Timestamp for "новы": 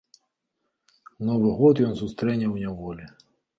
1.29-1.53